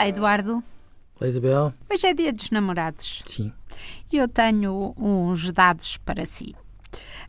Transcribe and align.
Olá, 0.00 0.08
Eduardo. 0.08 0.64
Olá, 1.20 1.28
Isabel. 1.28 1.74
Hoje 1.92 2.06
é 2.06 2.14
dia 2.14 2.32
dos 2.32 2.50
namorados. 2.50 3.22
Sim. 3.26 3.52
E 4.10 4.16
eu 4.16 4.26
tenho 4.26 4.94
uns 4.96 5.52
dados 5.52 5.98
para 5.98 6.24
si. 6.24 6.56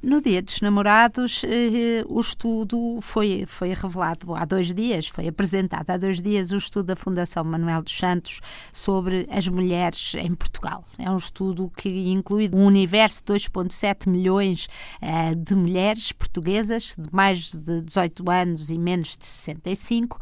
No 0.00 0.20
Dia 0.22 0.40
dos 0.40 0.60
Namorados, 0.62 1.42
eh, 1.44 2.02
o 2.06 2.20
estudo 2.20 3.00
foi, 3.02 3.44
foi 3.46 3.74
revelado 3.74 4.34
há 4.34 4.46
dois 4.46 4.72
dias, 4.72 5.08
foi 5.08 5.28
apresentado 5.28 5.90
há 5.90 5.98
dois 5.98 6.22
dias 6.22 6.52
o 6.52 6.56
estudo 6.56 6.86
da 6.86 6.96
Fundação 6.96 7.44
Manuel 7.44 7.82
dos 7.82 7.98
Santos 7.98 8.40
sobre 8.72 9.26
as 9.30 9.46
mulheres 9.46 10.14
em 10.14 10.34
Portugal. 10.34 10.82
É 10.96 11.10
um 11.10 11.16
estudo 11.16 11.70
que 11.76 12.10
inclui 12.10 12.48
um 12.50 12.64
universo 12.64 13.22
de 13.22 13.32
2,7 13.34 14.08
milhões 14.08 14.68
eh, 15.02 15.34
de 15.34 15.54
mulheres 15.54 16.12
portuguesas 16.12 16.94
de 16.96 17.12
mais 17.12 17.52
de 17.52 17.82
18 17.82 18.30
anos 18.30 18.70
e 18.70 18.78
menos 18.78 19.18
de 19.18 19.26
65 19.26 20.18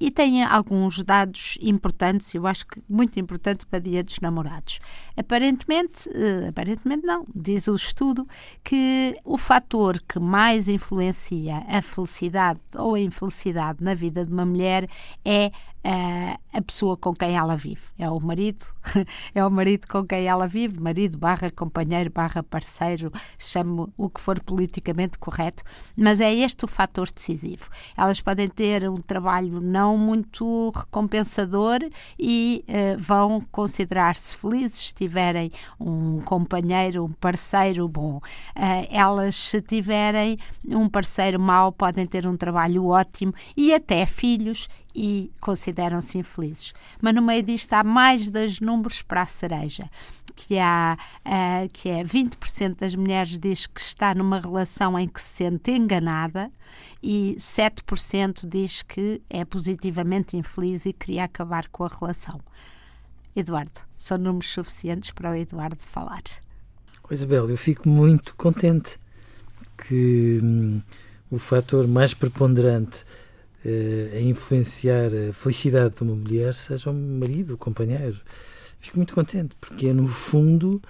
e 0.00 0.10
tem 0.10 0.44
alguns 0.44 1.02
dados 1.02 1.58
importantes, 1.60 2.34
eu 2.34 2.46
acho 2.46 2.66
que 2.66 2.82
muito 2.88 3.18
importante 3.18 3.66
para 3.66 3.78
Dia 3.78 4.02
dos 4.02 4.20
Namorados. 4.20 4.80
Aparentemente, 5.16 6.08
uh, 6.08 6.48
aparentemente 6.48 7.04
não, 7.06 7.24
diz 7.34 7.66
o 7.68 7.74
estudo 7.74 8.26
que 8.62 9.16
o 9.24 9.36
fator 9.36 10.00
que 10.08 10.18
mais 10.18 10.68
influencia 10.68 11.64
a 11.68 11.82
felicidade 11.82 12.60
ou 12.76 12.94
a 12.94 13.00
infelicidade 13.00 13.82
na 13.82 13.94
vida 13.94 14.24
de 14.24 14.32
uma 14.32 14.46
mulher 14.46 14.88
é 15.24 15.50
uh, 15.84 16.38
a 16.52 16.62
pessoa 16.62 16.96
com 16.96 17.12
quem 17.12 17.36
ela 17.36 17.56
vive. 17.56 17.82
É 17.98 18.10
o 18.10 18.18
marido, 18.20 18.64
é 19.34 19.44
o 19.44 19.50
marido 19.50 19.86
com 19.86 20.04
quem 20.04 20.26
ela 20.26 20.46
vive, 20.46 20.80
marido 20.80 21.18
barra 21.18 21.50
companheiro 21.50 22.10
barra 22.10 22.42
parceiro, 22.42 23.12
chame 23.38 23.86
o 23.96 24.08
que 24.08 24.20
for 24.20 24.40
politicamente 24.40 25.18
correto, 25.18 25.62
mas 25.96 26.20
é 26.20 26.34
este 26.34 26.64
o 26.64 26.68
fator 26.68 27.10
decisivo. 27.10 27.68
Elas 27.96 28.20
podem 28.20 28.48
ter 28.48 28.88
um 28.88 28.96
trabalho 28.96 29.60
não 29.60 29.96
muito 29.96 30.70
recompensador 30.70 31.78
e 32.18 32.64
uh, 32.68 32.98
vão 32.98 33.40
considerar-se 33.52 34.36
felizes 34.36 34.88
se 34.88 34.94
tiverem 34.94 35.50
um 35.78 36.20
companheiro, 36.20 37.04
um 37.04 37.12
parceiro 37.12 37.88
bom. 37.88 38.16
Uh, 38.16 38.88
elas, 38.90 39.34
se 39.34 39.60
tiverem 39.60 40.38
um 40.66 40.88
parceiro 40.88 41.38
mau, 41.38 41.72
podem 41.72 42.06
ter 42.06 42.26
um 42.26 42.36
trabalho 42.36 42.86
ótimo 42.86 43.34
e 43.56 43.72
até 43.72 44.06
filhos 44.06 44.68
e 44.94 45.30
consideram-se 45.68 46.18
infelizes. 46.18 46.72
Mas 47.00 47.14
no 47.14 47.22
meio 47.22 47.42
disto 47.42 47.72
há 47.74 47.84
mais 47.84 48.30
dois 48.30 48.60
números 48.60 49.02
para 49.02 49.22
a 49.22 49.26
cereja, 49.26 49.88
que, 50.34 50.58
há, 50.58 50.96
uh, 51.26 51.68
que 51.72 51.88
é 51.88 52.02
20% 52.02 52.78
das 52.78 52.94
mulheres 52.94 53.38
diz 53.38 53.66
que 53.66 53.80
está 53.80 54.14
numa 54.14 54.40
relação 54.40 54.98
em 54.98 55.06
que 55.06 55.20
se 55.20 55.36
sente 55.36 55.70
enganada 55.72 56.50
e 57.02 57.36
7% 57.38 58.48
diz 58.48 58.82
que 58.82 59.20
é 59.28 59.44
positivamente 59.44 60.36
infeliz 60.36 60.86
e 60.86 60.92
queria 60.92 61.24
acabar 61.24 61.68
com 61.68 61.84
a 61.84 61.88
relação. 61.88 62.40
Eduardo, 63.36 63.80
são 63.96 64.18
números 64.18 64.48
suficientes 64.48 65.10
para 65.10 65.30
o 65.30 65.34
Eduardo 65.34 65.82
falar. 65.82 66.22
Isabel, 67.10 67.48
eu 67.48 67.56
fico 67.56 67.88
muito 67.88 68.34
contente 68.34 68.98
que 69.86 70.40
hum, 70.42 70.82
o 71.30 71.38
fator 71.38 71.86
mais 71.86 72.12
preponderante 72.12 73.04
a 74.16 74.20
influenciar 74.20 75.10
a 75.14 75.32
felicidade 75.32 75.96
de 75.96 76.02
uma 76.02 76.14
mulher 76.14 76.54
seja 76.54 76.90
o 76.90 76.94
marido, 76.94 77.54
o 77.54 77.58
companheiro. 77.58 78.20
Fico 78.80 78.96
muito 78.96 79.14
contente, 79.14 79.54
porque 79.60 79.88
é, 79.88 79.92
no 79.92 80.06
fundo, 80.06 80.80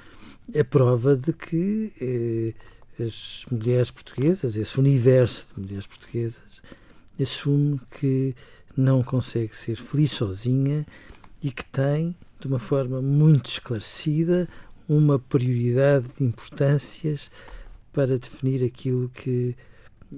a 0.58 0.64
prova 0.64 1.16
de 1.16 1.32
que 1.32 2.54
uh, 2.98 3.02
as 3.02 3.44
mulheres 3.50 3.90
portuguesas, 3.90 4.56
esse 4.56 4.78
universo 4.78 5.54
de 5.54 5.60
mulheres 5.60 5.86
portuguesas, 5.86 6.62
assume 7.20 7.80
que 7.98 8.34
não 8.76 9.02
consegue 9.02 9.56
ser 9.56 9.76
feliz 9.76 10.12
sozinha 10.12 10.86
e 11.42 11.50
que 11.50 11.64
tem, 11.64 12.14
de 12.38 12.46
uma 12.46 12.58
forma 12.58 13.00
muito 13.00 13.46
esclarecida, 13.50 14.48
uma 14.88 15.18
prioridade 15.18 16.06
de 16.16 16.24
importâncias 16.24 17.30
para 17.92 18.18
definir 18.18 18.64
aquilo 18.64 19.08
que 19.08 19.56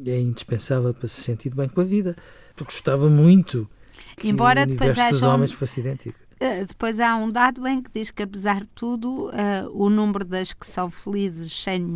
é 0.07 0.19
indispensável 0.19 0.95
para 0.95 1.09
se 1.09 1.23
sentir 1.23 1.55
bem 1.55 1.69
com 1.69 1.81
a 1.81 1.84
vida 1.84 2.17
gostava 2.65 3.09
muito 3.09 3.69
que 4.16 4.28
Embora 4.28 4.66
depois 4.66 4.98
haja 4.98 5.10
dos 5.10 5.22
homens 5.22 5.53
fosse 5.53 5.81
idêntico. 5.81 6.19
Uh, 6.43 6.65
depois 6.65 6.98
há 7.00 7.16
um 7.16 7.31
dado 7.31 7.66
em 7.66 7.82
que 7.82 7.91
diz 7.91 8.10
que, 8.10 8.22
apesar 8.22 8.62
de 8.62 8.69
tudo, 8.69 9.26
uh, 9.26 9.31
o 9.75 9.91
número 9.91 10.25
das 10.25 10.54
que 10.54 10.66
são 10.66 10.91
felizes 10.91 11.53
sem, 11.53 11.87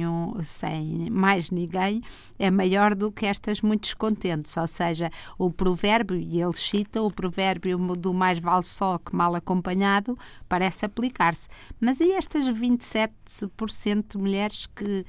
sem 0.42 1.08
mais 1.08 1.50
ninguém 1.50 2.02
é 2.38 2.50
maior 2.50 2.94
do 2.94 3.10
que 3.10 3.25
estas 3.25 3.62
muito 3.62 3.84
descontentes. 3.84 4.54
Ou 4.58 4.66
seja, 4.66 5.10
o 5.38 5.50
provérbio, 5.50 6.19
e 6.19 6.42
ele 6.42 6.52
cita, 6.52 7.00
o 7.00 7.10
provérbio 7.10 7.78
do 7.96 8.12
mais 8.12 8.38
vale 8.38 8.64
só 8.64 8.98
que 8.98 9.16
mal 9.16 9.34
acompanhado, 9.34 10.14
parece 10.46 10.84
aplicar-se. 10.84 11.48
Mas 11.81 12.00
e 12.00 12.12
estas 12.12 12.46
27% 12.46 14.10
de 14.10 14.19
mulheres 14.19 14.66
que 14.66 15.06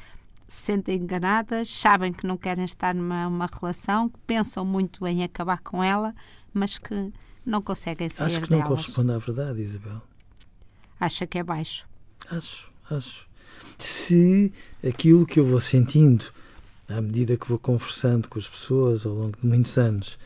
se 0.47 0.63
sentem 0.63 0.97
enganadas, 1.01 1.67
sabem 1.69 2.13
que 2.13 2.28
não 2.28 2.38
querem 2.38 2.66
estar 2.66 2.94
numa 2.94 3.47
relação, 3.47 4.09
pensam 4.28 4.63
muito 4.63 5.06
em 5.07 5.23
acabar 5.23 5.59
com 5.61 5.83
ela, 5.83 6.13
mas 6.53 6.78
que 6.78 7.11
não 7.45 7.61
conseguem 7.61 8.09
sair 8.09 8.28
Acho 8.28 8.41
que 8.41 8.51
não 8.51 8.59
delas. 8.59 8.67
corresponde 8.67 9.11
à 9.11 9.17
verdade, 9.17 9.61
Isabel. 9.61 10.01
Acha 11.00 11.28
que 11.28 11.38
é 11.38 11.44
baixo? 11.44 11.85
Acho, 12.29 12.72
acho. 12.89 13.28
Se 13.78 14.53
aquilo 14.88 15.25
que 15.25 15.39
eu 15.39 15.45
vou 15.45 15.59
sentindo 15.59 16.25
à 16.88 17.01
medida 17.01 17.35
que 17.38 17.47
vou 17.47 17.59
conversando 17.59 18.28
com 18.29 18.38
as 18.39 18.47
pessoas 18.47 19.05
ao 19.05 19.13
longo 19.13 19.38
de 19.39 19.45
muitos 19.47 19.78
anos 19.78 20.17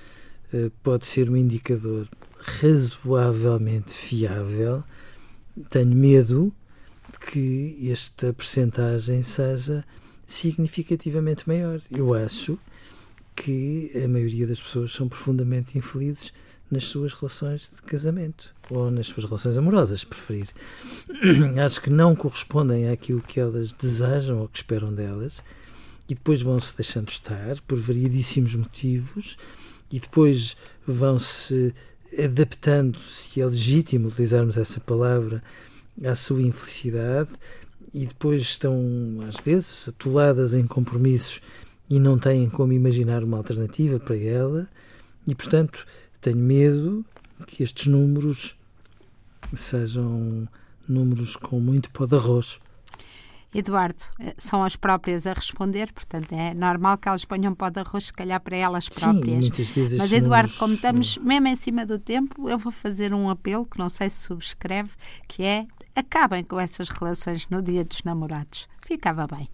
eh, 0.53 0.69
pode 0.83 1.07
ser 1.07 1.29
um 1.29 1.37
indicador 1.37 2.07
razoavelmente 2.61 3.93
fiável, 3.93 4.83
tenho 5.69 5.95
medo 5.95 6.53
de 7.11 7.31
que 7.31 7.89
esta 7.91 8.33
percentagem 8.33 9.23
seja 9.23 9.85
significativamente 10.29 11.47
maior. 11.47 11.81
Eu 11.91 12.13
acho 12.13 12.57
que 13.35 13.91
a 14.03 14.07
maioria 14.07 14.45
das 14.45 14.61
pessoas 14.61 14.93
são 14.93 15.09
profundamente 15.09 15.77
infelizes 15.77 16.31
nas 16.69 16.85
suas 16.85 17.13
relações 17.13 17.69
de 17.73 17.81
casamento 17.81 18.53
ou 18.69 18.91
nas 18.91 19.07
suas 19.07 19.25
relações 19.25 19.57
amorosas, 19.57 20.03
preferir. 20.03 20.47
Acho 21.65 21.81
que 21.81 21.89
não 21.89 22.15
correspondem 22.15 22.89
àquilo 22.89 23.21
que 23.21 23.39
elas 23.39 23.73
desejam 23.73 24.39
ou 24.41 24.47
que 24.47 24.59
esperam 24.59 24.93
delas 24.93 25.41
e 26.07 26.13
depois 26.13 26.43
vão-se 26.43 26.75
deixando 26.75 27.09
estar 27.09 27.59
por 27.61 27.79
variedíssimos 27.79 28.53
motivos 28.53 29.35
e 29.91 29.99
depois 29.99 30.55
vão-se 30.85 31.73
adaptando, 32.23 32.99
se 32.99 33.41
é 33.41 33.45
legítimo 33.45 34.07
utilizarmos 34.07 34.57
essa 34.57 34.79
palavra, 34.79 35.41
à 36.03 36.13
sua 36.13 36.41
infelicidade 36.41 37.31
e 37.93 38.05
depois 38.05 38.41
estão, 38.41 38.77
às 39.27 39.37
vezes, 39.37 39.87
atoladas 39.87 40.53
em 40.53 40.65
compromissos 40.65 41.41
e 41.89 41.99
não 41.99 42.17
têm 42.19 42.49
como 42.49 42.71
imaginar 42.71 43.23
uma 43.23 43.37
alternativa 43.37 43.99
para 43.99 44.17
ela, 44.17 44.69
e 45.27 45.33
portanto 45.33 45.85
tenho 46.21 46.37
medo 46.37 47.05
que 47.47 47.63
estes 47.63 47.87
números 47.87 48.57
sejam 49.55 50.47
números 50.87 51.35
com 51.35 51.59
muito 51.59 51.89
pó 51.91 52.05
de 52.05 52.15
arroz. 52.15 52.59
Eduardo, 53.53 54.03
eh, 54.19 54.35
são 54.37 54.63
as 54.63 54.75
próprias 54.75 55.25
a 55.25 55.33
responder, 55.33 55.91
portanto 55.91 56.31
é 56.33 56.53
normal 56.53 56.99
que 56.99 57.07
elas 57.07 57.25
ponham 57.25 57.55
pó 57.55 57.69
de 57.69 57.79
arroz, 57.79 58.05
se 58.05 58.13
calhar 58.13 58.39
para 58.39 58.55
elas 58.55 58.87
próprias. 58.87 59.45
Sim, 59.45 59.49
muitas 59.49 59.69
vezes 59.69 59.97
Mas, 59.97 60.11
Eduardo, 60.11 60.53
como 60.53 60.75
estamos 60.75 61.17
mesmo 61.17 61.47
em 61.47 61.55
cima 61.55 61.83
do 61.83 61.97
tempo, 61.97 62.47
eu 62.47 62.59
vou 62.59 62.71
fazer 62.71 63.11
um 63.11 63.27
apelo 63.27 63.65
que 63.65 63.79
não 63.79 63.89
sei 63.89 64.07
se 64.09 64.27
subscreve, 64.27 64.91
que 65.27 65.41
é 65.41 65.65
acabem 65.99 66.43
com 66.43 66.59
essas 66.59 66.89
relações 66.89 67.47
no 67.49 67.61
dia 67.61 67.83
dos 67.83 68.03
namorados. 68.03 68.67
Ficava 68.85 69.27
bem. 69.27 69.49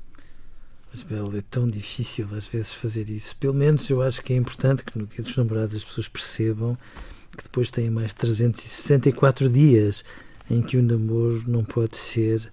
Mas, 0.92 1.03
Bela, 1.03 1.38
é 1.38 1.44
tão 1.50 1.68
difícil 1.68 2.27
às 2.33 2.47
vezes 2.47 2.74
fazer 2.74 3.09
isso. 3.09 3.36
Pelo 3.36 3.53
menos 3.53 3.89
eu 3.89 4.01
acho 4.01 4.21
que 4.21 4.31
é 4.31 4.36
importante 4.36 4.83
que 4.83 4.97
no 4.97 5.06
dia 5.06 5.24
dos 5.24 5.36
namorados 5.36 5.75
as 5.75 5.83
pessoas 5.83 6.07
percebam 6.07 6.77
que 7.36 7.44
depois 7.44 7.69
têm 7.69 7.89
mais 7.89 8.13
364 8.13 9.50
dias 9.50 10.06
em 10.50 10.62
que 10.62 10.77
o 10.77 10.83
namoro 10.83 11.44
não 11.47 11.65
pode 11.65 11.97
ser 11.97 12.50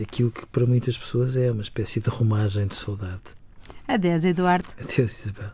aquilo 0.00 0.30
que 0.30 0.44
para 0.46 0.66
muitas 0.66 0.98
pessoas 0.98 1.36
é 1.36 1.50
uma 1.50 1.62
espécie 1.62 2.00
de 2.00 2.08
romagem 2.08 2.66
de 2.66 2.74
saudade. 2.74 3.22
Adeus, 3.86 4.24
Eduardo. 4.24 4.68
Adeus, 4.80 5.20
Isabel. 5.20 5.52